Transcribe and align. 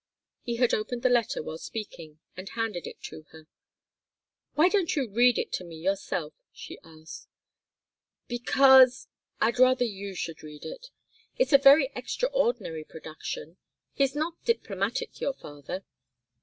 He 0.41 0.55
had 0.55 0.73
opened 0.73 1.03
the 1.03 1.09
letter 1.11 1.43
while 1.43 1.59
speaking 1.59 2.17
and 2.35 2.49
handed 2.49 2.87
it 2.87 2.99
to 3.03 3.21
her. 3.29 3.45
"Why 4.55 4.67
don't 4.67 4.95
you 4.95 5.07
read 5.07 5.37
it 5.37 5.51
to 5.51 5.63
me 5.63 5.75
yourself?" 5.75 6.33
she 6.51 6.79
asked. 6.83 7.27
"Because 8.27 9.07
I'd 9.39 9.59
rather 9.59 9.85
you 9.85 10.15
should 10.15 10.41
read 10.41 10.65
it. 10.65 10.89
It's 11.37 11.53
a 11.53 11.59
very 11.59 11.91
extraordinary 11.95 12.83
production. 12.83 13.57
He's 13.93 14.15
not 14.15 14.43
diplomatic 14.43 15.21
your 15.21 15.33
father. 15.33 15.83